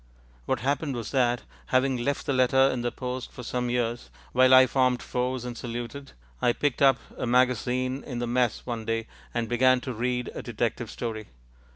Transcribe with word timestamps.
What 0.47 0.61
happened 0.61 0.95
was 0.95 1.11
that, 1.11 1.43
having 1.67 1.95
left 1.95 2.25
the 2.25 2.33
letter 2.33 2.71
in 2.71 2.81
the 2.81 2.91
post 2.91 3.31
for 3.31 3.43
some 3.43 3.69
years 3.69 4.09
while 4.31 4.51
I 4.51 4.65
formed 4.65 4.99
fours 4.99 5.45
and 5.45 5.55
saluted, 5.55 6.13
I 6.41 6.53
picked 6.53 6.81
up 6.81 6.97
a 7.19 7.27
magazine 7.27 8.03
in 8.03 8.17
the 8.17 8.25
Mess 8.25 8.65
one 8.65 8.83
day 8.83 9.05
and 9.31 9.47
began 9.47 9.79
to 9.81 9.93
read 9.93 10.31
a 10.33 10.41
detective 10.41 10.89
story. 10.89 11.27